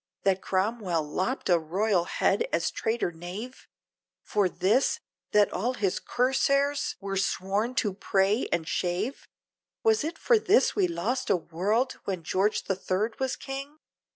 that 0.23 0.41
Cromwell 0.41 1.03
lopped 1.03 1.47
a 1.47 1.59
royal 1.59 2.05
head 2.05 2.47
as 2.51 2.71
traitor 2.71 3.11
knave? 3.11 3.67
For 4.23 4.49
this! 4.49 4.99
that 5.31 5.53
all 5.53 5.75
his 5.75 5.99
cuirassiers 5.99 6.95
were 6.99 7.17
sworn 7.17 7.75
to 7.75 7.93
pray 7.93 8.47
and 8.51 8.67
shave? 8.67 9.27
Was 9.83 10.03
it 10.03 10.17
for 10.17 10.39
this 10.39 10.75
we 10.75 10.87
lost 10.87 11.29
a 11.29 11.37
world! 11.37 11.99
when 12.05 12.23
George 12.23 12.63
the 12.63 12.73
Third 12.75 13.19
was 13.19 13.35
king? 13.35 13.77